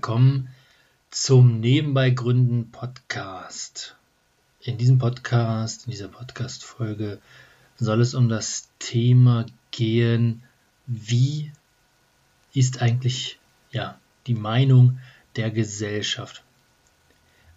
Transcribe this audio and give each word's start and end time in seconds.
Willkommen 0.00 0.48
zum 1.10 1.58
Nebenbei 1.58 2.10
Gründen 2.10 2.70
Podcast. 2.70 3.96
In 4.60 4.78
diesem 4.78 5.00
Podcast, 5.00 5.86
in 5.86 5.90
dieser 5.90 6.06
Podcast-Folge 6.06 7.18
soll 7.78 8.00
es 8.00 8.14
um 8.14 8.28
das 8.28 8.68
Thema 8.78 9.44
gehen, 9.72 10.44
wie 10.86 11.50
ist 12.54 12.80
eigentlich 12.80 13.40
ja, 13.72 13.98
die 14.28 14.36
Meinung 14.36 15.00
der 15.34 15.50
Gesellschaft? 15.50 16.44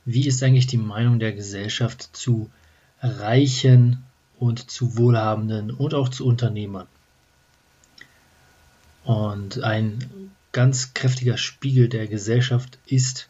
Wie 0.05 0.25
ist 0.25 0.41
eigentlich 0.41 0.65
die 0.65 0.77
Meinung 0.77 1.19
der 1.19 1.33
Gesellschaft 1.33 2.09
zu 2.11 2.49
Reichen 3.03 4.03
und 4.39 4.71
zu 4.71 4.97
Wohlhabenden 4.97 5.69
und 5.69 5.93
auch 5.93 6.09
zu 6.09 6.25
Unternehmern? 6.25 6.87
Und 9.03 9.61
ein 9.61 10.31
ganz 10.51 10.93
kräftiger 10.93 11.37
Spiegel 11.37 11.87
der 11.89 12.07
Gesellschaft 12.07 12.77
ist 12.85 13.29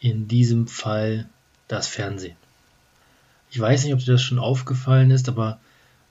in 0.00 0.28
diesem 0.28 0.66
Fall 0.66 1.28
das 1.68 1.86
Fernsehen. 1.86 2.36
Ich 3.50 3.60
weiß 3.60 3.84
nicht, 3.84 3.94
ob 3.94 4.00
dir 4.00 4.12
das 4.12 4.22
schon 4.22 4.38
aufgefallen 4.38 5.10
ist, 5.10 5.28
aber 5.28 5.60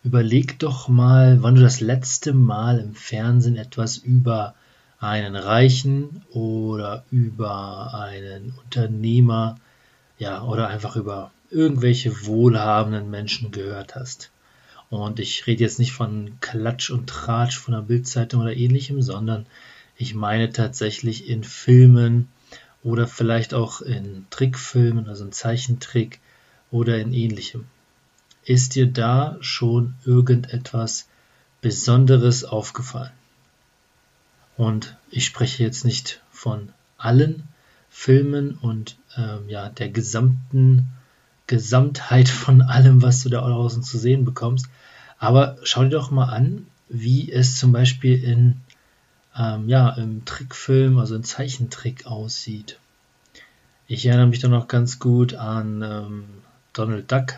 überleg 0.04 0.60
doch 0.60 0.88
mal, 0.88 1.42
wann 1.42 1.56
du 1.56 1.62
das 1.62 1.82
letzte 1.82 2.34
Mal 2.34 2.80
im 2.80 2.96
Fernsehen 2.96 3.58
etwas 3.58 3.98
über 3.98 4.56
einen 5.00 5.36
Reichen 5.36 6.24
oder 6.32 7.04
über 7.10 7.94
einen 7.96 8.54
Unternehmer, 8.64 9.58
ja, 10.20 10.44
oder 10.44 10.68
einfach 10.68 10.96
über 10.96 11.32
irgendwelche 11.50 12.26
wohlhabenden 12.26 13.10
Menschen 13.10 13.52
gehört 13.52 13.96
hast. 13.96 14.32
Und 14.90 15.20
ich 15.20 15.48
rede 15.48 15.64
jetzt 15.64 15.80
nicht 15.80 15.94
von 15.94 16.38
Klatsch 16.42 16.92
und 16.92 17.08
Tratsch 17.08 17.58
von 17.58 17.74
der 17.74 17.82
Bildzeitung 17.82 18.42
oder 18.42 18.56
ähnlichem, 18.56 19.02
sondern 19.02 19.48
ich 19.98 20.16
meine 20.16 20.52
tatsächlich 20.52 21.30
in 21.30 21.44
Filmen 21.44 22.30
oder 22.84 23.08
vielleicht 23.08 23.54
auch 23.54 23.82
in 23.82 24.26
Trickfilmen, 24.30 25.08
also 25.08 25.26
in 25.26 25.32
Zeichentrick 25.32 26.20
oder 26.72 26.98
in 27.00 27.14
ähnlichem. 27.14 27.66
Ist 28.44 28.76
dir 28.76 28.88
da 28.88 29.38
schon 29.42 29.96
irgendetwas 30.06 31.08
Besonderes 31.62 32.44
aufgefallen? 32.44 33.12
Und 34.58 34.96
ich 35.10 35.26
spreche 35.26 35.64
jetzt 35.64 35.86
nicht 35.86 36.22
von 36.32 36.70
allen 36.98 37.44
Filmen 37.90 38.56
und 38.56 38.98
ähm, 39.18 39.48
ja, 39.48 39.70
der 39.70 39.90
gesamten 39.90 40.88
Gesamtheit 41.48 42.30
von 42.44 42.62
allem, 42.62 43.02
was 43.02 43.24
du 43.24 43.30
da 43.30 43.42
draußen 43.42 43.84
zu 43.84 43.98
sehen 43.98 44.26
bekommst. 44.26 44.68
Aber 45.20 45.58
schau 45.64 45.84
dir 45.84 45.90
doch 45.90 46.10
mal 46.10 46.30
an, 46.30 46.66
wie 46.90 47.32
es 47.32 47.58
zum 47.58 47.72
Beispiel 47.72 48.24
in 48.24 48.62
ähm, 49.38 49.70
ja, 49.70 49.90
im 49.92 50.26
Trickfilm, 50.26 50.98
also 51.00 51.16
im 51.16 51.24
Zeichentrick 51.24 52.06
aussieht. 52.06 52.80
Ich 53.88 54.06
erinnere 54.06 54.28
mich 54.28 54.40
da 54.40 54.48
noch 54.48 54.68
ganz 54.68 55.00
gut 55.00 55.34
an 55.34 55.82
ähm, 55.82 56.24
Donald 56.74 57.12
Duck, 57.12 57.34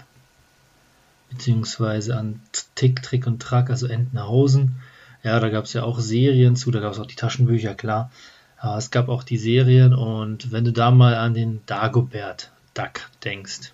beziehungsweise 1.32 2.16
an 2.16 2.42
Tick, 2.76 3.02
Trick 3.02 3.26
und 3.26 3.42
Track, 3.42 3.70
also 3.70 3.88
Entenhausen. 3.88 4.76
Ja, 5.24 5.40
da 5.40 5.50
gab 5.50 5.66
es 5.66 5.74
ja 5.74 5.84
auch 5.84 6.00
Serien 6.00 6.56
zu, 6.56 6.70
da 6.70 6.80
gab 6.80 6.94
es 6.94 7.00
auch 7.00 7.08
die 7.08 7.16
Taschenbücher, 7.16 7.74
klar. 7.74 8.12
Aber 8.58 8.78
es 8.78 8.92
gab 8.92 9.10
auch 9.10 9.24
die 9.24 9.38
Serien 9.38 9.94
und 9.94 10.52
wenn 10.52 10.64
du 10.64 10.72
da 10.72 10.92
mal 10.92 11.16
an 11.16 11.34
den 11.34 11.62
Dagobert 11.66 12.52
Duck 12.74 13.10
denkst, 13.24 13.74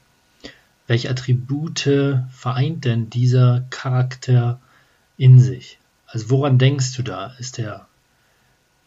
welche 0.88 1.10
Attribute 1.10 1.90
vereint 2.32 2.86
denn 2.86 3.10
dieser 3.10 3.66
Charakter 3.70 4.60
in 5.18 5.40
sich? 5.40 5.78
Also 6.08 6.30
woran 6.32 6.58
denkst 6.58 6.96
du 6.96 7.04
da? 7.04 7.34
Ist 7.38 7.60
er 7.60 7.89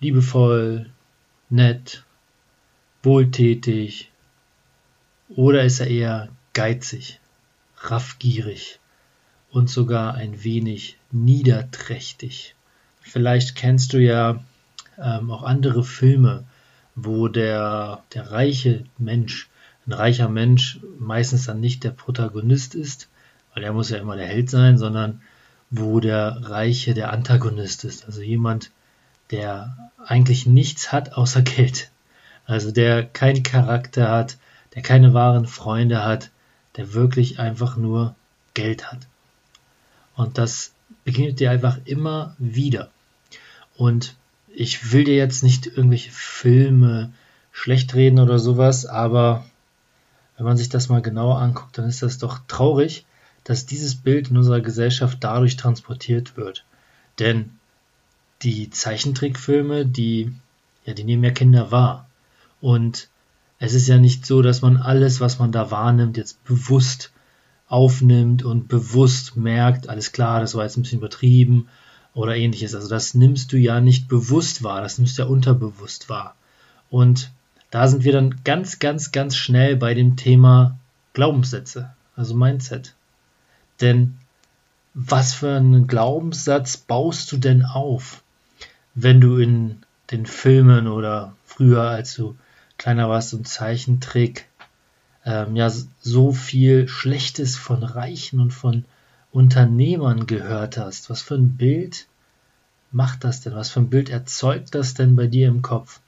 liebevoll, 0.03 0.91
nett, 1.49 2.05
wohltätig 3.05 4.11
oder 5.29 5.63
ist 5.63 5.81
er 5.81 5.87
eher 5.87 6.29
geizig, 6.55 7.21
raffgierig 7.79 8.81
und 9.51 9.71
sogar 9.71 10.15
ein 10.15 10.43
wenig 10.43 10.99
niederträchtig? 11.13 12.57
Vielleicht 13.01 13.55
kennst 13.55 13.93
du 13.93 13.99
ja 13.99 14.43
ähm, 14.99 15.31
auch 15.31 15.45
andere 15.45 15.85
Filme, 15.85 16.45
wo 16.97 17.29
der, 17.29 18.03
der 18.13 18.33
reiche 18.33 18.85
Mensch, 18.99 19.49
ein 19.87 19.93
reicher 19.93 20.29
Mensch 20.29 20.81
meistens 20.99 21.47
dann 21.47 21.61
nicht 21.61 21.85
der 21.85 21.91
Protagonist 21.91 22.75
ist, 22.75 23.09
weil 23.55 23.63
er 23.63 23.73
muss 23.73 23.91
ja 23.91 23.99
immer 23.99 24.17
der 24.17 24.27
Held 24.27 24.51
sein, 24.51 24.79
sondern 24.79 25.23
wo 25.71 26.01
der 26.01 26.39
Reiche 26.43 26.93
der 26.93 27.13
Antagonist 27.13 27.85
ist, 27.85 28.05
also 28.05 28.21
jemand, 28.21 28.73
der 29.33 29.77
eigentlich 30.05 30.47
nichts 30.47 30.93
hat 30.93 31.15
außer 31.15 31.43
Geld. 31.43 31.91
Also 32.45 32.71
der 32.71 33.05
keinen 33.05 33.43
Charakter 33.43 34.11
hat, 34.11 34.37
der 34.75 34.83
keine 34.83 35.15
wahren 35.15 35.47
Freunde 35.47 36.05
hat, 36.05 36.31
der 36.77 36.95
wirklich 36.95 37.39
einfach 37.39 37.77
nur 37.77 38.15
Geld 38.55 38.93
hat. 38.93 39.07
Und 40.15 40.39
das 40.39 40.73
begegnet 41.05 41.41
dir 41.41 41.51
einfach 41.51 41.79
immer 41.85 42.37
wieder. 42.39 42.91
Und 43.77 44.15
ich 44.55 44.93
will 44.93 45.05
dir 45.05 45.17
jetzt 45.17 45.43
nicht 45.43 45.67
irgendwelche 45.67 46.11
Filme 46.11 47.13
schlecht 47.53 47.95
reden 47.95 48.19
oder 48.19 48.39
sowas, 48.39 48.87
aber 48.87 49.45
wenn 50.37 50.45
man 50.45 50.57
sich 50.57 50.69
das 50.69 50.89
mal 50.89 51.03
genauer 51.03 51.39
anguckt, 51.39 51.79
dann 51.79 51.89
ist 51.89 52.03
das 52.03 52.19
doch 52.19 52.41
traurig, 52.49 53.05
dass 53.45 53.67
dieses 53.67 53.95
Bild 53.95 54.31
in 54.31 54.37
unserer 54.37 54.61
Gesellschaft 54.61 55.19
dadurch 55.21 55.57
transportiert 55.57 56.37
wird. 56.37 56.65
Denn 57.19 57.59
die 58.43 58.71
Zeichentrickfilme, 58.71 59.87
die, 59.87 60.33
ja, 60.85 60.95
die 60.95 61.05
nehmen 61.05 61.25
ja 61.25 61.31
Kinder 61.31 61.71
wahr. 61.71 62.09
Und 62.61 63.09
es 63.59 63.75
ist 63.75 63.87
ja 63.87 63.99
nicht 63.99 64.27
so, 64.27 64.43
dass 64.43 64.63
man 64.63 64.77
alles, 64.77 65.21
was 65.21 65.39
man 65.39 65.53
da 65.53 65.71
wahrnimmt, 65.71 66.17
jetzt 66.17 66.43
bewusst 66.45 67.13
aufnimmt 67.69 68.43
und 68.43 68.69
bewusst 68.69 69.37
merkt, 69.37 69.89
alles 69.89 70.13
klar, 70.13 70.41
das 70.41 70.55
war 70.55 70.65
jetzt 70.65 70.77
ein 70.77 70.83
bisschen 70.83 70.99
übertrieben 70.99 71.69
oder 72.15 72.37
ähnliches. 72.37 72.75
Also 72.75 72.89
das 72.89 73.15
nimmst 73.15 73.53
du 73.53 73.57
ja 73.57 73.81
nicht 73.81 74.09
bewusst 74.09 74.63
wahr, 74.63 74.83
das 74.83 74.99
nimmst 74.99 75.17
du 75.17 75.23
ja 75.23 75.29
unterbewusst 75.29 76.09
wahr. 76.09 76.35
Und 76.91 77.31
da 77.71 77.89
sind 77.89 78.05
wir 78.05 78.13
dann 78.13 78.43
ganz, 78.45 78.79
ganz, 78.79 79.13
ganz 79.13 79.37
schnell 79.37 79.77
bei 79.77 79.95
dem 79.95 80.17
Thema 80.17 80.79
Glaubenssätze, 81.15 81.95
also 82.15 82.35
Mindset. 82.35 82.95
Denn 83.81 84.19
was 84.93 85.33
für 85.33 85.57
einen 85.57 85.87
Glaubenssatz 85.87 86.77
baust 86.77 87.33
du 87.33 87.39
denn 87.39 87.65
auf? 87.65 88.22
Wenn 88.95 89.21
du 89.21 89.37
in 89.39 89.83
den 90.11 90.27
Filmen 90.27 90.87
oder 90.87 91.35
früher, 91.45 91.83
als 91.83 92.15
du 92.15 92.37
kleiner 92.79 93.09
warst, 93.09 93.35
und 93.35 93.49
Zeichentrick, 93.49 94.49
ähm, 95.25 95.57
ja, 95.57 95.71
so 96.01 96.33
viel 96.33 96.89
Schlechtes 96.89 97.57
von 97.57 97.83
Reichen 97.83 98.41
und 98.41 98.51
von 98.51 98.85
Unternehmern 99.31 100.27
gehört 100.27 100.77
hast. 100.77 101.09
Was 101.09 101.23
für 101.23 101.35
ein 101.35 101.57
Bild 101.57 102.07
macht 102.91 103.25
das 103.25 103.41
denn? 103.41 103.55
Was 103.55 103.71
für 103.71 103.81
ein 103.81 103.91
Bild 103.91 104.11
erzeugt 104.11 104.75
das 104.75 104.95
denn 104.95 105.17
bei 105.17 105.27
dir 105.27 105.49
im 105.49 105.63
Kopf? 105.63 106.01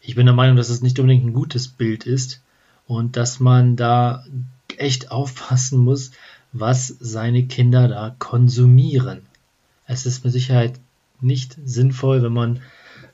Ich 0.00 0.16
bin 0.16 0.26
der 0.26 0.34
Meinung, 0.34 0.56
dass 0.56 0.68
es 0.68 0.82
nicht 0.82 0.98
unbedingt 0.98 1.24
ein 1.24 1.32
gutes 1.32 1.68
Bild 1.68 2.04
ist 2.04 2.42
und 2.86 3.16
dass 3.16 3.40
man 3.40 3.76
da 3.76 4.24
echt 4.76 5.10
aufpassen 5.10 5.78
muss, 5.78 6.10
was 6.52 6.88
seine 6.88 7.46
Kinder 7.46 7.88
da 7.88 8.14
konsumieren. 8.18 9.22
Es 9.86 10.06
ist 10.06 10.24
mit 10.24 10.32
Sicherheit 10.32 10.78
nicht 11.22 11.56
sinnvoll, 11.64 12.22
wenn 12.22 12.32
man 12.32 12.60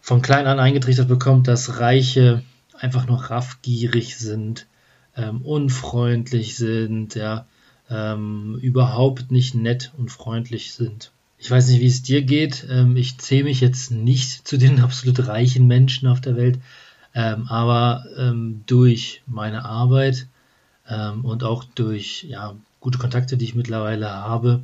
von 0.01 0.23
klein 0.23 0.47
an 0.47 0.59
eingetrichtert 0.59 1.09
bekommt, 1.09 1.49
dass 1.49 1.81
Reiche 1.81 2.43
einfach 2.79 3.07
nur 3.07 3.19
raffgierig 3.19 4.17
sind, 4.17 4.67
ähm, 5.17 5.43
unfreundlich 5.43 6.57
sind, 6.57 7.15
ja, 7.15 7.47
ähm, 7.91 8.59
überhaupt 8.63 9.31
nicht 9.31 9.55
nett 9.55 9.93
und 9.97 10.11
freundlich 10.11 10.73
sind. 10.73 11.13
Ich 11.39 11.51
weiß 11.51 11.69
nicht, 11.69 11.81
wie 11.81 11.87
es 11.87 12.03
dir 12.03 12.23
geht. 12.23 12.67
Ähm, 12.71 12.97
ich 12.97 13.19
zähle 13.19 13.45
mich 13.45 13.61
jetzt 13.61 13.91
nicht 13.91 14.47
zu 14.47 14.57
den 14.57 14.81
absolut 14.83 15.27
reichen 15.27 15.67
Menschen 15.67 16.09
auf 16.09 16.21
der 16.21 16.37
Welt, 16.37 16.59
ähm, 17.15 17.47
aber 17.49 18.05
ähm, 18.17 18.63
durch 18.67 19.23
meine 19.27 19.65
Arbeit 19.65 20.27
ähm, 20.89 21.25
und 21.25 21.45
auch 21.45 21.65
durch 21.65 22.25
ja, 22.25 22.55
gute 22.81 22.99
Kontakte, 22.99 23.37
die 23.37 23.45
ich 23.45 23.55
mittlerweile 23.55 24.09
habe, 24.09 24.63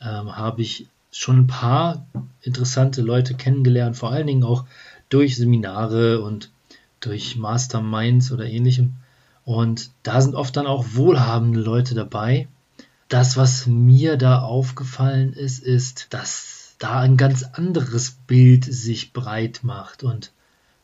habe 0.00 0.62
ich 0.62 0.86
schon 1.10 1.40
ein 1.40 1.46
paar 1.46 2.06
interessante 2.42 3.02
Leute 3.02 3.34
kennengelernt, 3.34 3.96
vor 3.96 4.10
allen 4.10 4.26
Dingen 4.26 4.44
auch 4.44 4.64
durch 5.08 5.36
Seminare 5.36 6.20
und 6.22 6.50
durch 7.00 7.36
Masterminds 7.36 8.32
oder 8.32 8.46
ähnlichem. 8.46 8.94
Und 9.44 9.90
da 10.02 10.20
sind 10.20 10.34
oft 10.34 10.56
dann 10.56 10.66
auch 10.66 10.84
wohlhabende 10.92 11.60
Leute 11.60 11.94
dabei. 11.94 12.48
Das, 13.08 13.36
was 13.36 13.66
mir 13.66 14.16
da 14.16 14.40
aufgefallen 14.40 15.32
ist, 15.32 15.62
ist, 15.62 16.08
dass 16.10 16.74
da 16.78 17.00
ein 17.00 17.16
ganz 17.16 17.42
anderes 17.42 18.18
Bild 18.26 18.64
sich 18.64 19.12
breit 19.12 19.60
macht. 19.62 20.02
Und 20.02 20.32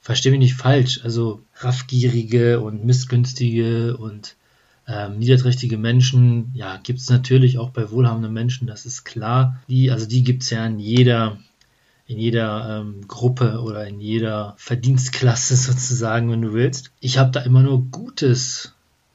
verstehe 0.01 0.33
mich 0.33 0.41
nicht 0.41 0.55
falsch, 0.55 1.01
also 1.05 1.43
raffgierige 1.57 2.61
und 2.61 2.85
missgünstige 2.85 3.97
und 3.97 4.37
ähm, 4.87 5.19
niederträchtige 5.19 5.79
Menschen, 5.79 6.51
ja, 6.55 6.79
gibt 6.83 7.01
es 7.01 7.09
natürlich 7.09 7.59
auch 7.59 7.71
bei 7.71 7.91
wohlhabenden 7.91 8.33
Menschen, 8.33 8.67
das 8.67 8.85
ist 8.85 9.05
klar. 9.05 9.61
Die, 9.69 9.91
also 9.91 10.07
die 10.07 10.23
gibt 10.23 10.43
es 10.43 10.51
ja 10.51 10.67
in 10.67 10.79
jeder, 10.79 11.39
in 12.07 12.19
jeder 12.19 12.81
ähm, 12.81 13.07
Gruppe 13.09 13.63
oder 13.63 13.87
in 13.87 14.01
jeder 14.01 14.55
Verdienstklasse 14.59 15.57
sozusagen, 15.57 16.31
wenn 16.31 16.43
du 16.43 16.53
willst. 16.53 16.91
Ich 17.01 17.19
habe 17.19 17.31
da 17.31 17.41
immer 17.41 17.63
nur 17.63 17.87
Gutes 17.87 18.75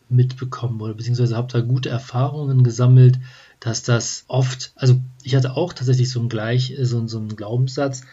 mitbekommen 0.10 0.82
oder 0.82 0.96
beziehungsweise 0.96 1.38
habe 1.38 1.52
da 1.52 1.62
gute 1.62 1.90
Erfahrungen 1.90 2.64
gesammelt, 2.64 3.20
dass 3.60 3.84
das 3.84 4.26
oft, 4.28 4.72
also 4.76 5.00
ich 5.24 5.36
hatte 5.36 5.56
auch 5.56 5.74
tatsächlich 5.74 6.10
so 6.10 6.20
einen 6.20 6.30
gleich, 6.30 6.76
so, 6.82 7.06
so 7.08 7.20
einen 7.20 7.36
Glaubenssatz, 7.36 8.04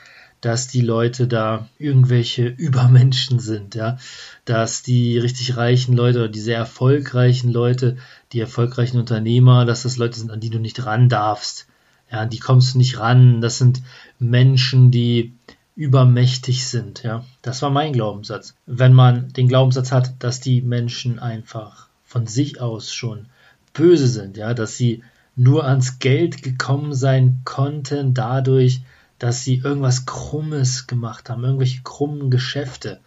dass 0.46 0.69
die 0.69 0.81
Leute 0.81 1.26
da 1.26 1.69
irgendwelche 1.76 2.46
Übermenschen 2.56 3.40
sind, 3.40 3.75
ja, 3.75 3.98
dass 4.44 4.84
die 4.84 5.19
richtig 5.19 5.56
reichen 5.56 5.96
Leute 5.96 6.20
oder 6.20 6.28
die 6.28 6.40
sehr 6.40 6.56
erfolgreichen 6.56 7.50
Leute, 7.50 7.96
die 8.32 8.38
erfolgreichen 8.38 9.00
Unternehmer, 9.00 9.64
dass 9.64 9.82
das 9.82 9.96
Leute 9.96 10.16
sind, 10.16 10.31
an 10.31 10.38
die 10.38 10.50
du 10.50 10.60
nicht 10.60 10.87
ran 10.87 11.08
darfst. 11.08 11.66
Ja, 12.12 12.20
an 12.20 12.31
die 12.31 12.38
kommst 12.38 12.75
du 12.75 12.78
nicht 12.78 13.00
ran. 13.00 13.40
Das 13.40 13.58
sind 13.58 13.82
Menschen, 14.20 14.93
die 14.93 15.34
übermächtig 15.75 16.69
sind, 16.69 17.02
ja. 17.02 17.25
Das 17.42 17.60
war 17.62 17.70
mein 17.70 17.92
Glaubenssatz. 17.92 18.54
Wenn 18.66 18.92
man 18.92 19.32
den 19.32 19.49
Glaubenssatz 19.49 19.90
hat, 19.90 20.14
dass 20.20 20.38
die 20.38 20.62
Menschen 20.62 21.19
einfach 21.19 21.88
von 22.04 22.28
sich 22.28 22.60
aus 22.60 22.92
schon 22.92 23.26
böse 23.72 24.06
sind, 24.06 24.37
ja, 24.37 24.54
dass 24.54 24.76
sie 24.76 25.02
nur 25.34 25.64
ans 25.64 25.99
Geld 25.99 26.44
gekommen 26.44 26.94
sein 26.94 27.40
konnten 27.44 28.14
dadurch, 28.14 28.82
dass 29.18 29.44
sie 29.44 29.56
irgendwas 29.56 30.06
Krummes 30.06 30.86
gemacht 30.86 31.30
haben, 31.30 31.44
irgendwelche 31.44 31.82
krummen 31.82 32.30
Geschäfte, 32.30 33.00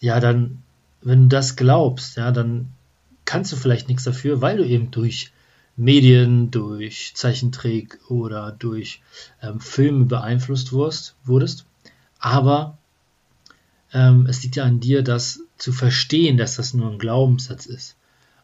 ja, 0.00 0.18
dann, 0.20 0.62
wenn 1.02 1.24
du 1.24 1.28
das 1.28 1.56
glaubst, 1.56 2.16
ja, 2.16 2.32
dann 2.32 2.72
kannst 3.24 3.52
du 3.52 3.56
vielleicht 3.56 3.88
nichts 3.88 4.04
dafür, 4.04 4.40
weil 4.40 4.56
du 4.56 4.66
eben 4.66 4.90
durch 4.90 5.32
Medien, 5.76 6.50
durch 6.50 7.12
Zeichentrick 7.14 7.98
oder 8.10 8.52
durch 8.52 9.00
ähm, 9.42 9.60
Filme 9.60 10.04
beeinflusst 10.04 10.72
wurdest, 10.72 11.14
wurdest. 11.24 11.64
Aber 12.18 12.76
ähm, 13.92 14.26
es 14.26 14.42
liegt 14.42 14.56
ja 14.56 14.64
an 14.64 14.80
dir, 14.80 15.02
das 15.02 15.40
zu 15.58 15.72
verstehen, 15.72 16.36
dass 16.36 16.56
das 16.56 16.74
nur 16.74 16.90
ein 16.90 16.98
Glaubenssatz 16.98 17.66
ist. 17.66 17.96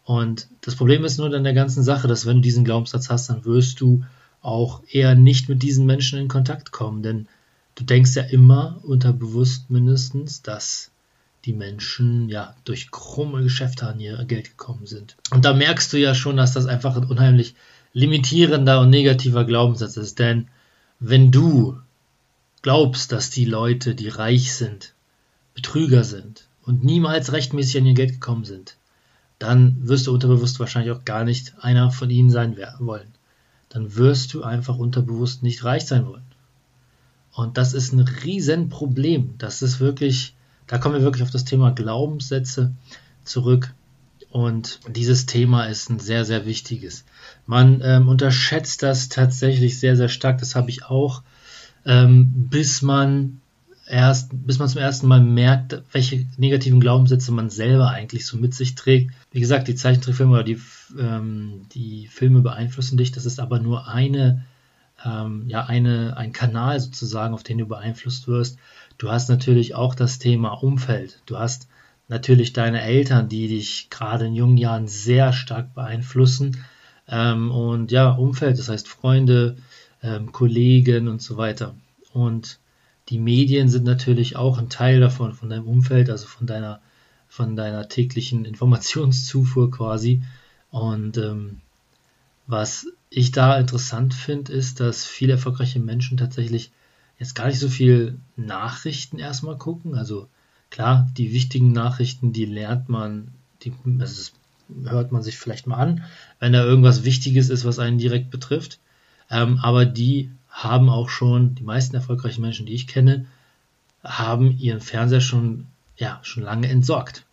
Und 0.05 0.49
das 0.63 0.75
Problem 0.75 1.05
ist 1.05 1.19
nur 1.19 1.33
in 1.33 1.45
der 1.45 1.53
ganzen 1.53 1.83
Sache, 1.83 2.09
dass 2.09 2.25
wenn 2.25 2.37
du 2.37 2.43
diesen 2.43 2.65
Glaubenssatz 2.65 3.11
hast, 3.11 3.29
dann 3.29 3.45
wirst 3.45 3.81
du 3.81 4.05
auch 4.41 4.83
eher 4.91 5.15
nicht 5.15 5.49
mit 5.49 5.63
diesen 5.63 5.87
Menschen 5.87 6.19
in 6.19 6.29
Kontakt 6.29 6.71
kommen, 6.71 7.03
denn 7.03 7.29
du 7.75 7.85
denkst 7.85 8.15
ja 8.15 8.23
immer 8.23 8.81
unterbewusst 8.83 9.71
mindestens, 9.71 10.43
dass 10.43 10.91
die 11.45 11.53
Menschen 11.53 12.29
ja 12.29 12.55
durch 12.65 12.91
krumme 12.91 13.43
Geschäfte 13.43 13.87
an 13.87 14.01
ihr 14.01 14.25
Geld 14.25 14.51
gekommen 14.51 14.87
sind. 14.87 15.17
Und 15.31 15.45
da 15.45 15.55
merkst 15.55 15.93
du 15.93 15.99
ja 15.99 16.15
schon, 16.15 16.37
dass 16.37 16.53
das 16.53 16.67
einfach 16.67 16.97
ein 16.97 17.05
unheimlich 17.05 17.55
limitierender 17.93 18.81
und 18.81 18.91
negativer 18.91 19.45
Glaubenssatz 19.45 19.97
ist, 19.97 20.19
denn 20.19 20.49
wenn 21.01 21.31
du 21.31 21.79
glaubst, 22.63 23.13
dass 23.13 23.31
die 23.31 23.45
Leute, 23.45 23.95
die 23.95 24.09
reich 24.09 24.55
sind, 24.55 24.95
Betrüger 25.55 26.05
sind 26.05 26.49
und 26.63 26.85
niemals 26.85 27.33
rechtmäßig 27.33 27.79
an 27.79 27.87
ihr 27.87 27.95
Geld 27.95 28.13
gekommen 28.13 28.45
sind, 28.45 28.77
dann 29.39 29.77
wirst 29.89 30.07
du 30.07 30.13
unterbewusst 30.13 30.59
wahrscheinlich 30.59 30.93
auch 30.93 31.05
gar 31.05 31.25
nicht 31.25 31.55
einer 31.61 31.91
von 31.91 32.11
ihnen 32.11 32.31
sein 32.31 32.57
wollen 32.81 33.18
dann 33.69 33.97
wirst 33.97 34.35
du 34.35 34.43
einfach 34.43 34.79
unterbewusst 34.79 35.43
nicht 35.43 35.65
reich 35.65 35.87
sein 35.87 36.07
wollen. 36.07 36.25
Und 37.33 37.57
das 37.57 37.75
ist 37.75 37.93
ein 37.93 38.01
Riesenproblem. 38.01 39.35
Das 39.39 39.63
ist 39.63 39.79
wirklich, 39.81 40.35
da 40.67 40.79
kommen 40.79 40.97
wir 40.97 41.03
wirklich 41.03 41.23
auf 41.23 41.31
das 41.31 41.45
Thema 41.45 41.71
Glaubenssätze 41.71 42.73
zurück. 43.25 43.75
Und 44.31 44.81
dieses 44.89 45.27
Thema 45.27 45.65
ist 45.65 45.89
ein 45.89 46.01
sehr, 46.01 46.25
sehr 46.25 46.47
wichtiges. 46.47 47.05
Man 47.47 47.81
ähm, 47.83 48.09
unterschätzt 48.09 48.83
das 48.83 49.09
tatsächlich 49.09 49.79
sehr, 49.79 49.97
sehr 49.97 50.09
stark. 50.09 50.39
Das 50.39 50.55
habe 50.55 50.71
ich 50.71 50.85
auch, 50.85 51.23
ähm, 51.87 52.49
bis 52.51 52.83
man 52.83 53.41
erst, 53.89 54.31
bis 54.47 54.59
man 54.59 54.69
zum 54.69 54.81
ersten 54.81 55.07
Mal 55.07 55.21
merkt, 55.21 55.83
welche 55.93 56.27
negativen 56.37 56.81
Glaubenssätze 56.81 57.33
man 57.33 57.51
selber 57.51 57.91
eigentlich 57.91 58.27
so 58.27 58.37
mit 58.37 58.55
sich 58.55 58.75
trägt. 58.75 59.13
Wie 59.31 59.41
gesagt, 59.41 59.69
die 59.69 59.75
Zeichentrickfilme 59.75 60.33
oder 60.33 60.45
die, 60.45 60.61
ähm, 60.99 61.67
die 61.73 62.07
Filme 62.07 62.41
beeinflussen 62.41 62.99
dich. 62.99 63.13
Das 63.13 63.27
ist 63.27 63.41
aber 63.41 63.59
nur 63.59 63.89
eine, 63.89 64.45
ähm, 65.05 65.45
ja, 65.49 65.65
eine, 65.65 66.17
ein 66.17 66.33
Kanal 66.33 66.81
sozusagen, 66.81 67.35
auf 67.35 67.43
den 67.43 67.59
du 67.59 67.67
beeinflusst 67.67 68.29
wirst. 68.29 68.59
Du 68.99 69.11
hast 69.11 69.29
natürlich 69.29 69.75
auch 69.75 69.95
das 69.95 70.19
Thema 70.19 70.51
Umfeld. 70.51 71.21
Du 71.27 71.39
hast 71.39 71.69
natürlich 72.09 72.53
deine 72.53 72.83
Eltern, 72.83 73.29
die 73.29 73.49
dich 73.49 73.91
gerade 73.91 74.27
in 74.27 74.35
jungen 74.35 74.57
Jahren 74.57 74.89
sehr 74.89 75.33
stark 75.33 75.75
beeinflussen. 75.75 76.65
Ähm, 77.09 77.51
und 77.51 77.91
ja, 77.91 78.11
Umfeld, 78.11 78.59
das 78.59 78.69
heißt 78.69 78.89
Freunde, 78.89 79.57
ähm, 80.03 80.33
Kollegen 80.33 81.09
und 81.09 81.23
so 81.23 81.37
weiter. 81.37 81.75
Und 82.13 82.59
die 83.09 83.19
Medien 83.19 83.69
sind 83.69 83.85
natürlich 83.85 84.37
auch 84.37 84.59
ein 84.59 84.69
Teil 84.69 85.01
davon, 85.01 85.33
von 85.33 85.49
deinem 85.49 85.67
Umfeld, 85.67 86.11
also 86.11 86.27
von 86.27 86.47
deiner, 86.47 86.81
von 87.29 87.57
deiner 87.57 87.89
täglichen 87.89 88.45
Informationszufuhr 88.45 89.71
quasi. 89.71 90.23
Und 90.71 91.17
ähm, 91.17 91.61
was 92.47 92.87
ich 93.11 93.33
da 93.33 93.59
interessant 93.59 94.15
finde, 94.15 94.53
ist, 94.53 94.81
dass 94.81 95.05
viele 95.05 95.33
erfolgreiche 95.33 95.81
Menschen 95.81 96.19
tatsächlich 96.19 96.71
jetzt 97.19 97.35
gar 97.35 97.47
nicht 97.47 97.59
so 97.59 97.69
viel 97.69 98.19
Nachrichten 98.37 99.19
erstmal 99.19 99.57
gucken. 99.57 99.95
Also 99.95 100.29
klar, 100.71 101.11
die 101.17 101.33
wichtigen 101.33 101.73
Nachrichten, 101.73 102.33
die 102.33 102.45
lernt 102.45 102.89
man, 102.89 103.29
die 103.63 103.73
also 103.99 104.33
hört 104.85 105.13
man 105.13 105.23
sich 105.23 105.39
vielleicht 105.39 105.67
mal 105.67 105.77
an, 105.77 106.05
wenn 106.41 106.53
da 106.53 106.63
irgendwas 106.63 107.05
Wichtiges 107.05 107.49
ist, 107.49 107.65
was 107.65 107.79
einen 107.79 107.99
direkt 107.99 108.31
betrifft. 108.31 108.79
Ähm, 109.31 109.59
aber 109.63 109.87
die 109.87 110.31
haben 110.59 110.89
auch 110.91 111.09
schon, 111.09 111.55
die 111.55 111.63
meisten 111.63 111.95
erfolgreichen 111.95 112.43
Menschen, 112.43 112.67
die 112.67 112.75
ich 112.75 112.89
kenne, 112.89 113.27
haben 114.03 114.59
ihren 114.59 114.81
Fernseher 114.81 115.21
schon, 115.21 115.67
ja, 115.97 116.19
schon 116.23 116.43
lange 116.43 116.69
entsorgt. 116.69 117.25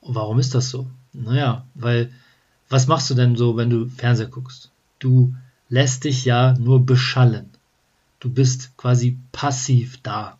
Und 0.00 0.16
warum 0.16 0.40
ist 0.40 0.54
das 0.56 0.68
so? 0.68 0.88
Naja, 1.12 1.64
weil, 1.74 2.12
was 2.68 2.88
machst 2.88 3.08
du 3.08 3.14
denn 3.14 3.36
so, 3.36 3.56
wenn 3.56 3.70
du 3.70 3.88
Fernseher 3.88 4.26
guckst? 4.26 4.72
Du 4.98 5.34
lässt 5.68 6.02
dich 6.02 6.24
ja 6.24 6.54
nur 6.58 6.84
beschallen. 6.84 7.50
Du 8.18 8.28
bist 8.28 8.76
quasi 8.76 9.16
passiv 9.30 10.00
da. 10.02 10.38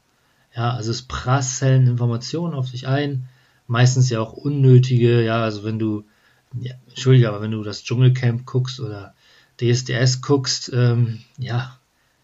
Ja, 0.56 0.72
also 0.72 0.90
es 0.90 1.02
prasseln 1.02 1.86
Informationen 1.86 2.54
auf 2.54 2.72
dich 2.72 2.88
ein, 2.88 3.28
meistens 3.68 4.10
ja 4.10 4.20
auch 4.20 4.32
unnötige, 4.32 5.24
ja, 5.24 5.42
also 5.42 5.62
wenn 5.62 5.78
du, 5.78 6.04
ja, 6.60 6.74
entschuldige, 6.88 7.28
aber 7.28 7.40
wenn 7.40 7.52
du 7.52 7.62
das 7.62 7.84
Dschungelcamp 7.84 8.46
guckst 8.46 8.80
oder 8.80 9.14
DSDS 9.62 10.20
guckst, 10.22 10.70
ähm, 10.74 11.20
ja, 11.38 11.78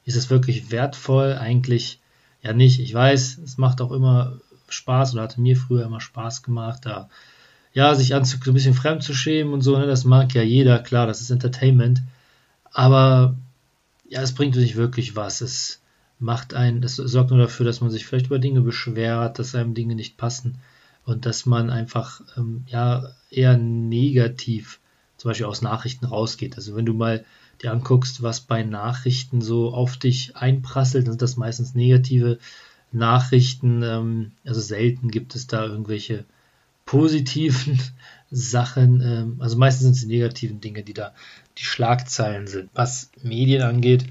ist 0.05 0.17
es 0.17 0.31
wirklich 0.31 0.70
wertvoll? 0.70 1.35
Eigentlich 1.35 2.00
ja 2.43 2.52
nicht. 2.52 2.81
Ich 2.81 2.93
weiß, 2.93 3.38
es 3.38 3.58
macht 3.58 3.81
auch 3.81 3.93
immer 3.93 4.40
Spaß 4.69 5.14
oder 5.14 5.23
hatte 5.23 5.40
mir 5.40 5.56
früher 5.56 5.85
immer 5.85 6.00
Spaß 6.00 6.42
gemacht, 6.42 6.80
da 6.85 7.09
ja, 7.73 7.95
sich 7.95 8.14
anzu, 8.14 8.38
so 8.42 8.50
ein 8.50 8.54
bisschen 8.54 8.75
fremd 8.75 9.02
zu 9.02 9.14
schämen 9.14 9.52
und 9.52 9.61
so, 9.61 9.78
ne, 9.78 9.87
das 9.87 10.04
mag 10.04 10.35
ja 10.35 10.42
jeder, 10.42 10.78
klar, 10.80 11.07
das 11.07 11.21
ist 11.21 11.30
Entertainment. 11.30 12.02
Aber 12.73 13.37
ja, 14.09 14.23
es 14.23 14.35
bringt 14.35 14.57
nicht 14.57 14.76
wirklich 14.76 15.16
was. 15.16 15.40
Es 15.42 15.80
macht 16.18 16.54
einen, 16.54 16.80
das 16.80 16.97
sorgt 16.97 17.30
nur 17.30 17.38
dafür, 17.38 17.66
dass 17.66 17.80
man 17.80 17.90
sich 17.90 18.07
vielleicht 18.07 18.26
über 18.26 18.38
Dinge 18.38 18.62
beschwert, 18.62 19.38
dass 19.38 19.54
einem 19.54 19.75
Dinge 19.75 19.95
nicht 19.95 20.16
passen 20.16 20.59
und 21.04 21.26
dass 21.26 21.47
man 21.47 21.71
einfach 21.71 22.21
ähm, 22.37 22.64
ja 22.66 23.11
eher 23.30 23.57
negativ 23.57 24.80
zum 25.19 25.31
Beispiel 25.31 25.47
aus 25.47 25.61
Nachrichten 25.61 26.07
rausgeht. 26.07 26.57
Also 26.57 26.75
wenn 26.75 26.87
du 26.87 26.95
mal 26.95 27.25
dir 27.61 27.73
anguckst, 27.73 28.23
was 28.23 28.41
bei 28.41 28.63
Nachrichten 28.63 29.43
so 29.43 29.75
auf 29.75 29.97
dich 29.97 30.37
einprasselt, 30.37 31.07
dann 31.07 31.15
sind 31.15 31.23
das 31.23 31.37
meistens 31.37 31.75
negative 31.75 32.39
Nachrichten. 32.93 33.83
Ähm, 33.83 34.33
also 34.47 34.61
selten 34.61 35.11
gibt 35.11 35.35
es 35.35 35.47
da 35.49 35.67
irgendwelche 35.67 36.25
positiven 36.87 37.79
Sachen. 38.31 39.01
Ähm, 39.01 39.37
also 39.41 39.59
meistens 39.59 39.83
sind 39.83 39.93
es 39.93 40.01
die 40.01 40.07
negativen 40.07 40.61
Dinge, 40.61 40.85
die 40.85 40.95
da 40.95 41.13
die 41.59 41.65
Schlagzeilen 41.65 42.47
sind. 42.47 42.71
Was 42.75 43.11
Medien 43.21 43.63
angeht, 43.63 44.07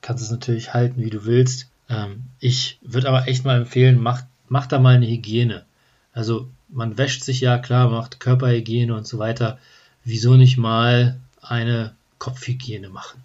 kannst 0.00 0.22
du 0.22 0.24
es 0.26 0.32
natürlich 0.32 0.74
halten, 0.74 1.02
wie 1.02 1.10
du 1.10 1.24
willst. 1.24 1.70
Ähm, 1.88 2.24
ich 2.40 2.80
würde 2.82 3.08
aber 3.08 3.28
echt 3.28 3.44
mal 3.44 3.58
empfehlen, 3.58 4.00
mach, 4.00 4.22
mach 4.48 4.66
da 4.66 4.80
mal 4.80 4.96
eine 4.96 5.06
Hygiene. 5.06 5.64
Also 6.12 6.50
man 6.68 6.98
wäscht 6.98 7.22
sich 7.22 7.40
ja, 7.40 7.58
klar, 7.58 7.88
macht 7.88 8.18
Körperhygiene 8.18 8.94
und 8.94 9.06
so 9.06 9.18
weiter 9.18 9.58
wieso 10.04 10.36
nicht 10.36 10.56
mal 10.56 11.18
eine 11.42 11.94
Kopfhygiene 12.18 12.88
machen? 12.88 13.22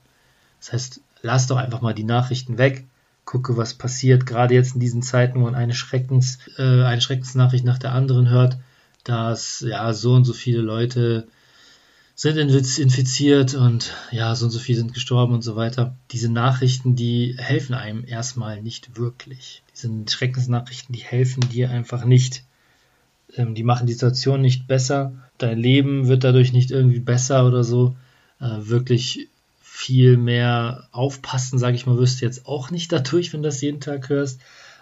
Das 0.60 0.74
heißt, 0.74 1.01
lass 1.22 1.48
doch 1.48 1.58
einfach 1.58 1.82
mal 1.82 1.94
die 1.94 2.03
Nachrichten 2.03 2.58
weg, 2.58 2.86
gucke, 3.25 3.58
was 3.58 3.74
passiert. 3.74 4.25
Gerade 4.25 4.53
jetzt 4.53 4.75
in 4.75 4.80
diesen 4.80 5.01
Zeiten, 5.01 5.39
wo 5.39 5.46
man 5.46 5.56
eine, 5.56 5.74
Schreckens, 5.74 6.39
äh, 6.58 6.84
eine 6.84 7.01
Schreckensnachricht 7.01 7.65
nach 7.65 7.80
der 7.80 7.94
anderen 7.94 8.30
hört, 8.30 8.58
dass 9.03 9.62
ja 9.62 9.94
so 9.94 10.13
und 10.13 10.25
so 10.25 10.34
viele 10.34 10.62
Leute 10.62 11.27
sind 12.15 12.38
infiziert 12.38 13.56
und 13.56 13.92
ja, 14.12 14.36
so 14.36 14.46
und 14.46 14.51
so 14.51 14.60
viele 14.60 14.77
sind 14.77 14.94
gestorben 14.94 15.34
und 15.34 15.42
so 15.42 15.56
weiter. 15.56 15.96
Diese 16.12 16.30
Nachrichten, 16.30 16.96
die 16.96 17.36
helfen 17.38 17.74
einem 17.74 18.06
erstmal 18.06 18.62
nicht 18.62 18.98
wirklich. 18.98 19.63
Diese 19.74 19.89
Schreckensnachrichten, 20.08 20.94
die 20.94 21.03
helfen 21.03 21.42
dir 21.50 21.72
einfach 21.72 22.06
nicht. 22.06 22.44
Ähm, 23.36 23.56
die 23.56 23.63
machen 23.63 23.88
die 23.88 23.94
Situation 23.94 24.42
nicht 24.42 24.68
besser. 24.68 25.13
Dein 25.38 25.58
Leben 25.58 26.08
wird 26.08 26.24
dadurch 26.24 26.54
nicht 26.54 26.72
irgendwie 26.72 27.00
besser 27.00 27.48
oder 27.48 27.63
so. 27.63 27.96
Äh, 28.40 28.68
wirklich 28.68 29.28
viel 29.62 30.18
mehr 30.18 30.88
aufpassen, 30.92 31.58
sage 31.58 31.75
ich 31.75 31.86
mal, 31.86 31.98
wirst 31.98 32.22
du 32.22 32.25
jetzt 32.25 32.46
auch 32.46 32.70
nicht 32.70 32.92
dadurch, 32.92 33.34
wenn 33.34 33.42
du 33.42 33.50
das 33.50 33.62
jeden 33.62 33.82
Tag 33.82 34.10
hörst. 34.10 34.40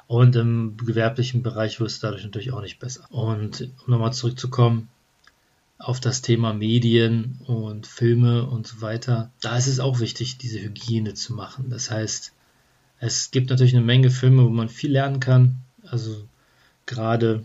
Und 0.07 0.35
im 0.35 0.75
gewerblichen 0.75 1.41
Bereich 1.41 1.79
wirst 1.79 2.03
du 2.03 2.07
dadurch 2.07 2.23
natürlich 2.23 2.51
auch 2.51 2.61
nicht 2.61 2.79
besser. 2.79 3.05
Und 3.09 3.69
um 3.85 3.91
nochmal 3.91 4.11
zurückzukommen 4.11 4.89
auf 5.79 5.99
das 5.99 6.21
Thema 6.21 6.53
Medien 6.53 7.39
und 7.47 7.87
Filme 7.87 8.45
und 8.45 8.67
so 8.67 8.81
weiter, 8.81 9.31
da 9.41 9.57
ist 9.57 9.67
es 9.67 9.79
auch 9.79 9.99
wichtig, 9.99 10.37
diese 10.37 10.59
Hygiene 10.59 11.13
zu 11.13 11.33
machen. 11.33 11.69
Das 11.69 11.89
heißt, 11.89 12.33
es 12.99 13.31
gibt 13.31 13.49
natürlich 13.49 13.75
eine 13.75 13.85
Menge 13.85 14.11
Filme, 14.11 14.43
wo 14.43 14.49
man 14.49 14.69
viel 14.69 14.91
lernen 14.91 15.19
kann. 15.19 15.55
Also 15.87 16.23
gerade 16.85 17.43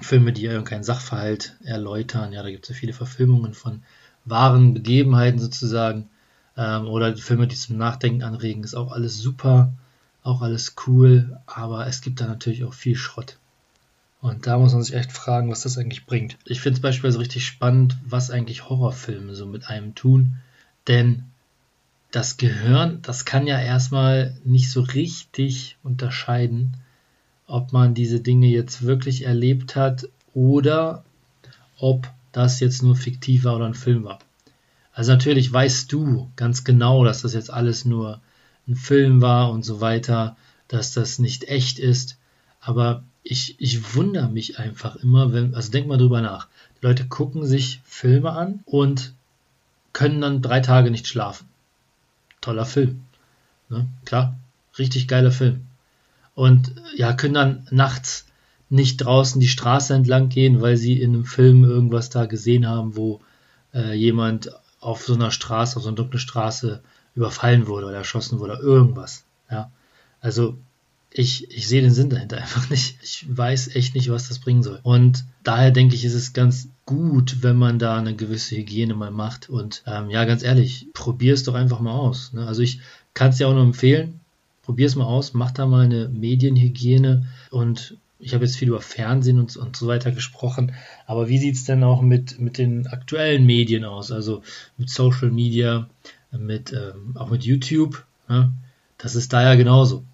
Filme, 0.00 0.32
die 0.32 0.44
irgendeinen 0.44 0.84
Sachverhalt 0.84 1.56
erläutern. 1.62 2.32
Ja, 2.32 2.42
da 2.42 2.50
gibt 2.50 2.64
es 2.64 2.70
ja 2.70 2.74
viele 2.74 2.92
Verfilmungen 2.92 3.54
von 3.54 3.82
wahren 4.24 4.74
Begebenheiten 4.74 5.38
sozusagen. 5.38 6.08
Ähm, 6.56 6.86
oder 6.86 7.16
Filme, 7.16 7.46
die 7.46 7.56
zum 7.56 7.76
Nachdenken 7.76 8.22
anregen, 8.22 8.64
ist 8.64 8.74
auch 8.74 8.92
alles 8.92 9.18
super, 9.18 9.72
auch 10.22 10.42
alles 10.42 10.74
cool, 10.86 11.38
aber 11.46 11.86
es 11.86 12.00
gibt 12.00 12.20
da 12.20 12.26
natürlich 12.26 12.64
auch 12.64 12.74
viel 12.74 12.96
Schrott. 12.96 13.38
Und 14.20 14.46
da 14.46 14.58
muss 14.58 14.72
man 14.72 14.82
sich 14.82 14.94
echt 14.94 15.12
fragen, 15.12 15.50
was 15.50 15.62
das 15.62 15.76
eigentlich 15.76 16.06
bringt. 16.06 16.38
Ich 16.46 16.60
finde 16.60 16.76
es 16.76 16.82
beispielsweise 16.82 17.20
richtig 17.20 17.46
spannend, 17.46 17.98
was 18.04 18.30
eigentlich 18.30 18.68
Horrorfilme 18.68 19.34
so 19.34 19.46
mit 19.46 19.68
einem 19.68 19.94
tun. 19.94 20.38
Denn 20.88 21.24
das 22.10 22.36
Gehirn, 22.36 23.00
das 23.02 23.24
kann 23.24 23.46
ja 23.46 23.60
erstmal 23.60 24.34
nicht 24.44 24.70
so 24.70 24.80
richtig 24.80 25.76
unterscheiden, 25.82 26.76
ob 27.46 27.72
man 27.72 27.94
diese 27.94 28.20
Dinge 28.20 28.46
jetzt 28.46 28.82
wirklich 28.82 29.24
erlebt 29.24 29.76
hat 29.76 30.08
oder 30.32 31.04
ob 31.78 32.08
das 32.32 32.60
jetzt 32.60 32.82
nur 32.82 32.96
fiktiv 32.96 33.44
war 33.44 33.56
oder 33.56 33.66
ein 33.66 33.74
Film 33.74 34.04
war. 34.04 34.18
Also 34.92 35.12
natürlich 35.12 35.52
weißt 35.52 35.92
du 35.92 36.30
ganz 36.36 36.64
genau, 36.64 37.04
dass 37.04 37.22
das 37.22 37.34
jetzt 37.34 37.52
alles 37.52 37.84
nur 37.84 38.20
ein 38.66 38.76
Film 38.76 39.20
war 39.20 39.50
und 39.50 39.64
so 39.64 39.80
weiter, 39.80 40.36
dass 40.68 40.92
das 40.92 41.18
nicht 41.18 41.48
echt 41.48 41.78
ist. 41.78 42.16
Aber 42.60 43.02
ich, 43.22 43.56
ich 43.58 43.94
wundere 43.94 44.28
mich 44.28 44.58
einfach 44.58 44.96
immer, 44.96 45.32
wenn, 45.32 45.54
also 45.54 45.70
denk 45.70 45.86
mal 45.86 45.98
drüber 45.98 46.20
nach. 46.20 46.48
Die 46.80 46.86
Leute 46.86 47.06
gucken 47.06 47.44
sich 47.46 47.80
Filme 47.84 48.30
an 48.32 48.60
und 48.64 49.12
können 49.92 50.20
dann 50.20 50.42
drei 50.42 50.60
Tage 50.60 50.90
nicht 50.90 51.06
schlafen. 51.06 51.48
Toller 52.40 52.66
Film. 52.66 53.02
Ne? 53.68 53.86
Klar, 54.04 54.36
richtig 54.78 55.08
geiler 55.08 55.32
Film 55.32 55.66
und 56.34 56.74
ja, 56.96 57.12
können 57.12 57.34
dann 57.34 57.66
nachts 57.70 58.26
nicht 58.68 58.96
draußen 58.98 59.40
die 59.40 59.48
Straße 59.48 59.94
entlang 59.94 60.28
gehen, 60.28 60.60
weil 60.60 60.76
sie 60.76 61.00
in 61.00 61.14
einem 61.14 61.24
Film 61.24 61.64
irgendwas 61.64 62.10
da 62.10 62.26
gesehen 62.26 62.66
haben, 62.66 62.96
wo 62.96 63.20
äh, 63.72 63.94
jemand 63.94 64.50
auf 64.80 65.04
so 65.04 65.14
einer 65.14 65.30
Straße, 65.30 65.76
auf 65.76 65.82
so 65.82 65.88
einer 65.88 65.96
dunklen 65.96 66.18
Straße 66.18 66.82
überfallen 67.14 67.66
wurde 67.66 67.86
oder 67.86 67.96
erschossen 67.96 68.40
wurde, 68.40 68.54
oder 68.54 68.62
irgendwas. 68.62 69.24
Ja, 69.50 69.70
also 70.20 70.58
ich, 71.16 71.48
ich 71.52 71.68
sehe 71.68 71.82
den 71.82 71.92
Sinn 71.92 72.10
dahinter 72.10 72.36
einfach 72.42 72.68
nicht. 72.68 72.96
Ich 73.02 73.24
weiß 73.28 73.76
echt 73.76 73.94
nicht, 73.94 74.10
was 74.10 74.28
das 74.28 74.40
bringen 74.40 74.62
soll. 74.62 74.80
Und 74.82 75.24
daher 75.44 75.70
denke 75.70 75.94
ich, 75.94 76.04
ist 76.04 76.14
es 76.14 76.32
ganz 76.32 76.68
gut, 76.84 77.42
wenn 77.42 77.56
man 77.56 77.78
da 77.78 77.96
eine 77.96 78.16
gewisse 78.16 78.56
Hygiene 78.56 78.94
mal 78.94 79.12
macht. 79.12 79.48
Und 79.48 79.82
ähm, 79.86 80.10
ja, 80.10 80.24
ganz 80.24 80.42
ehrlich, 80.42 80.88
probier 80.92 81.34
es 81.34 81.44
doch 81.44 81.54
einfach 81.54 81.80
mal 81.80 81.92
aus. 81.92 82.32
Ne? 82.32 82.46
Also 82.46 82.62
ich 82.62 82.80
kann 83.14 83.30
es 83.30 83.36
dir 83.36 83.48
auch 83.48 83.54
nur 83.54 83.62
empfehlen. 83.62 84.20
Probier 84.64 84.86
es 84.86 84.96
mal 84.96 85.04
aus, 85.04 85.34
mach 85.34 85.50
da 85.50 85.66
mal 85.66 85.84
eine 85.84 86.08
Medienhygiene 86.08 87.26
und 87.50 87.96
ich 88.18 88.32
habe 88.32 88.44
jetzt 88.44 88.56
viel 88.56 88.68
über 88.68 88.80
Fernsehen 88.80 89.38
und, 89.38 89.54
und 89.56 89.76
so 89.76 89.86
weiter 89.86 90.10
gesprochen, 90.10 90.72
aber 91.06 91.28
wie 91.28 91.38
sieht 91.38 91.56
es 91.56 91.64
denn 91.64 91.84
auch 91.84 92.00
mit, 92.00 92.38
mit 92.40 92.56
den 92.56 92.86
aktuellen 92.86 93.44
Medien 93.44 93.84
aus? 93.84 94.10
Also 94.10 94.42
mit 94.78 94.88
Social 94.88 95.30
Media, 95.30 95.88
mit, 96.30 96.72
ähm, 96.72 97.16
auch 97.16 97.30
mit 97.30 97.44
YouTube. 97.44 98.04
Ne? 98.28 98.52
Das 98.96 99.14
ist 99.14 99.32
da 99.32 99.42
ja 99.42 99.54
genauso. 99.54 100.04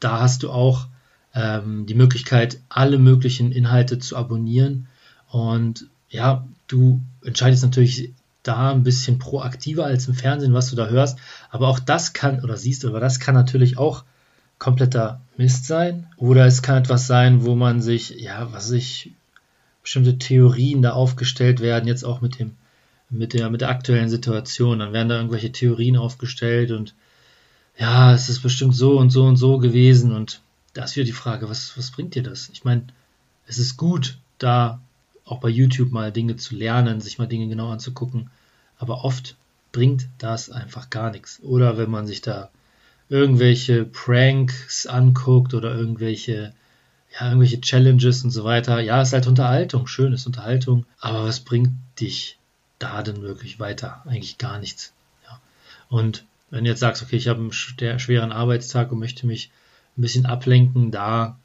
Da 0.00 0.20
hast 0.20 0.42
du 0.42 0.50
auch 0.50 0.86
ähm, 1.34 1.86
die 1.86 1.94
Möglichkeit, 1.94 2.60
alle 2.68 2.98
möglichen 2.98 3.52
Inhalte 3.52 3.98
zu 3.98 4.16
abonnieren. 4.16 4.88
Und 5.30 5.88
ja, 6.10 6.46
du 6.68 7.00
entscheidest 7.24 7.62
natürlich 7.62 8.12
da 8.44 8.70
ein 8.70 8.84
bisschen 8.84 9.18
proaktiver 9.18 9.84
als 9.84 10.06
im 10.06 10.14
Fernsehen, 10.14 10.54
was 10.54 10.70
du 10.70 10.76
da 10.76 10.86
hörst. 10.86 11.18
Aber 11.50 11.68
auch 11.68 11.80
das 11.80 12.12
kann 12.12 12.44
oder 12.44 12.56
siehst, 12.56 12.84
aber 12.84 13.00
das 13.00 13.18
kann 13.18 13.34
natürlich 13.34 13.78
auch 13.78 14.04
kompletter 14.58 15.20
Mist 15.36 15.66
sein. 15.66 16.06
Oder 16.16 16.46
es 16.46 16.62
kann 16.62 16.76
etwas 16.76 17.06
sein, 17.06 17.44
wo 17.44 17.56
man 17.56 17.82
sich, 17.82 18.10
ja, 18.10 18.52
was 18.52 18.68
sich 18.68 19.12
bestimmte 19.82 20.18
Theorien 20.18 20.82
da 20.82 20.92
aufgestellt 20.92 21.60
werden, 21.60 21.88
jetzt 21.88 22.04
auch 22.04 22.20
mit 22.20 22.38
dem, 22.38 22.52
mit 23.10 23.32
der, 23.34 23.50
mit 23.50 23.60
der 23.60 23.70
aktuellen 23.70 24.08
Situation. 24.08 24.78
Dann 24.78 24.92
werden 24.92 25.08
da 25.08 25.16
irgendwelche 25.16 25.52
Theorien 25.52 25.96
aufgestellt 25.96 26.70
und 26.70 26.94
ja, 27.76 28.14
es 28.14 28.28
ist 28.28 28.40
bestimmt 28.40 28.76
so 28.76 28.98
und 28.98 29.10
so 29.10 29.24
und 29.24 29.36
so 29.36 29.58
gewesen. 29.58 30.12
Und 30.12 30.40
da 30.74 30.84
ist 30.84 30.96
wieder 30.96 31.06
die 31.06 31.12
Frage, 31.12 31.48
was, 31.48 31.76
was 31.76 31.90
bringt 31.90 32.14
dir 32.14 32.22
das? 32.22 32.50
Ich 32.52 32.64
meine, 32.64 32.84
es 33.46 33.58
ist 33.58 33.76
gut, 33.76 34.18
da 34.38 34.80
auch 35.24 35.40
bei 35.40 35.48
YouTube 35.48 35.90
mal 35.90 36.12
Dinge 36.12 36.36
zu 36.36 36.54
lernen, 36.54 37.00
sich 37.00 37.18
mal 37.18 37.26
Dinge 37.26 37.48
genau 37.48 37.70
anzugucken. 37.70 38.30
Aber 38.76 39.04
oft 39.04 39.36
bringt 39.72 40.08
das 40.18 40.50
einfach 40.50 40.90
gar 40.90 41.10
nichts. 41.10 41.40
Oder 41.42 41.78
wenn 41.78 41.90
man 41.90 42.06
sich 42.06 42.20
da 42.20 42.50
irgendwelche 43.08 43.84
Pranks 43.84 44.86
anguckt 44.86 45.54
oder 45.54 45.74
irgendwelche, 45.74 46.52
ja, 47.12 47.26
irgendwelche 47.26 47.60
Challenges 47.60 48.24
und 48.24 48.30
so 48.30 48.44
weiter. 48.44 48.80
Ja, 48.80 49.02
ist 49.02 49.12
halt 49.12 49.26
Unterhaltung, 49.26 49.86
schön 49.86 50.12
ist 50.12 50.26
Unterhaltung. 50.26 50.86
Aber 50.98 51.24
was 51.24 51.40
bringt 51.40 51.72
dich 52.00 52.38
da 52.78 53.02
denn 53.02 53.22
wirklich 53.22 53.60
weiter? 53.60 54.02
Eigentlich 54.06 54.38
gar 54.38 54.58
nichts. 54.58 54.92
Ja. 55.24 55.40
Und 55.88 56.24
wenn 56.50 56.64
du 56.64 56.70
jetzt 56.70 56.80
sagst, 56.80 57.02
okay, 57.02 57.16
ich 57.16 57.28
habe 57.28 57.40
einen 57.40 57.52
schweren 57.98 58.32
Arbeitstag 58.32 58.92
und 58.92 58.98
möchte 58.98 59.26
mich 59.26 59.50
ein 59.96 60.02
bisschen 60.02 60.26
ablenken, 60.26 60.90
da 60.90 61.38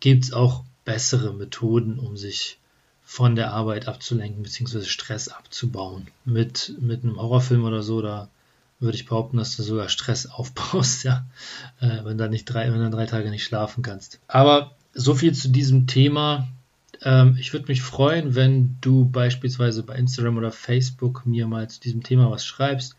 gibt 0.00 0.24
es 0.24 0.32
auch 0.32 0.64
bessere 0.84 1.32
Methoden, 1.32 1.98
um 1.98 2.16
sich 2.16 2.58
von 3.04 3.36
der 3.36 3.52
Arbeit 3.52 3.86
abzulenken, 3.86 4.42
beziehungsweise 4.42 4.86
Stress 4.86 5.28
abzubauen. 5.28 6.08
Mit, 6.24 6.74
mit 6.80 7.04
einem 7.04 7.20
Horrorfilm 7.20 7.64
oder 7.64 7.82
so, 7.82 8.00
da 8.02 8.28
würde 8.80 8.96
ich 8.96 9.06
behaupten, 9.06 9.36
dass 9.36 9.56
du 9.56 9.62
sogar 9.62 9.88
Stress 9.88 10.26
aufbaust, 10.30 11.04
ja, 11.04 11.24
äh, 11.80 12.04
wenn 12.04 12.18
du 12.18 12.28
nicht 12.28 12.46
drei, 12.46 12.72
wenn 12.72 12.80
du 12.80 12.90
drei 12.90 13.06
Tage 13.06 13.30
nicht 13.30 13.44
schlafen 13.44 13.82
kannst. 13.82 14.18
Aber 14.26 14.72
so 14.94 15.14
viel 15.14 15.32
zu 15.32 15.48
diesem 15.48 15.86
Thema. 15.86 16.48
Ähm, 17.02 17.36
ich 17.38 17.52
würde 17.52 17.66
mich 17.68 17.82
freuen, 17.82 18.34
wenn 18.34 18.78
du 18.80 19.04
beispielsweise 19.04 19.82
bei 19.82 19.96
Instagram 19.96 20.38
oder 20.38 20.52
Facebook 20.52 21.26
mir 21.26 21.46
mal 21.46 21.68
zu 21.68 21.80
diesem 21.80 22.02
Thema 22.02 22.30
was 22.30 22.46
schreibst. 22.46 22.96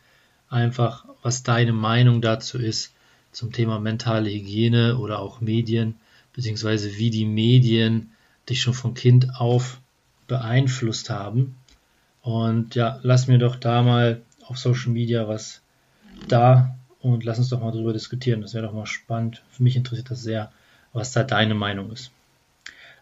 Einfach, 0.50 1.06
was 1.24 1.44
deine 1.44 1.74
Meinung 1.74 2.22
dazu 2.22 2.60
ist 2.60 2.94
zum 3.32 3.52
Thema 3.52 3.80
mentale 3.80 4.30
Hygiene 4.30 4.98
oder 4.98 5.20
auch 5.20 5.42
Medien, 5.42 5.96
beziehungsweise 6.34 6.98
wie 6.98 7.10
die 7.10 7.26
Medien 7.26 8.12
dich 8.48 8.62
schon 8.62 8.74
von 8.74 8.94
Kind 8.94 9.36
auf 9.40 9.80
beeinflusst 10.28 11.10
haben. 11.10 11.56
Und 12.22 12.76
ja, 12.76 13.00
lass 13.04 13.28
mir 13.28 13.38
doch 13.38 13.56
da 13.56 13.84
mal 13.84 14.22
auf 14.48 14.58
Social 14.58 14.92
Media 14.92 15.28
was 15.28 15.62
da 16.28 16.76
und 17.02 17.24
lass 17.24 17.38
uns 17.38 17.50
doch 17.50 17.62
mal 17.62 17.72
drüber 17.72 17.94
diskutieren. 17.94 18.42
Das 18.42 18.54
wäre 18.54 18.66
doch 18.66 18.74
mal 18.74 18.86
spannend. 18.86 19.44
Für 19.52 19.64
mich 19.64 19.76
interessiert 19.76 20.10
das 20.10 20.24
sehr, 20.24 20.52
was 20.94 21.12
da 21.12 21.24
deine 21.24 21.54
Meinung 21.54 21.92
ist. 21.92 22.12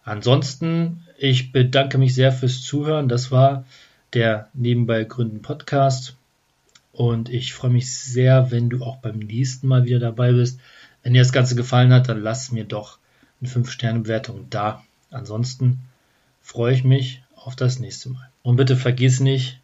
Ansonsten, 0.03 1.07
ich 1.17 1.53
bedanke 1.53 1.97
mich 1.97 2.13
sehr 2.13 2.33
fürs 2.33 2.61
Zuhören. 2.63 3.07
Das 3.07 3.31
war 3.31 3.65
der 4.13 4.49
Nebenbei 4.53 5.05
Gründen 5.05 5.41
Podcast. 5.41 6.17
Und 6.91 7.29
ich 7.29 7.53
freue 7.53 7.71
mich 7.71 7.95
sehr, 7.95 8.51
wenn 8.51 8.69
du 8.69 8.83
auch 8.83 8.97
beim 8.97 9.19
nächsten 9.19 9.67
Mal 9.67 9.85
wieder 9.85 9.99
dabei 9.99 10.33
bist. 10.33 10.59
Wenn 11.01 11.13
dir 11.13 11.21
das 11.21 11.31
Ganze 11.31 11.55
gefallen 11.55 11.93
hat, 11.93 12.09
dann 12.09 12.21
lass 12.21 12.51
mir 12.51 12.65
doch 12.65 12.99
eine 13.39 13.49
5-Sterne-Bewertung 13.49 14.47
da. 14.49 14.83
Ansonsten 15.09 15.79
freue 16.43 16.73
ich 16.73 16.83
mich 16.83 17.23
auf 17.35 17.55
das 17.55 17.79
nächste 17.79 18.09
Mal. 18.09 18.29
Und 18.43 18.57
bitte 18.57 18.75
vergiss 18.75 19.19
nicht, 19.19 19.59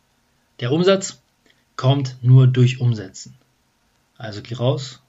der 0.60 0.72
Umsatz 0.72 1.22
kommt 1.76 2.18
nur 2.22 2.48
durch 2.48 2.82
Umsetzen. 2.82 3.36
Also 4.18 4.42
geh 4.42 4.56
raus 4.56 5.02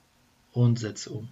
und 0.52 0.78
setze 0.78 1.10
um. 1.10 1.28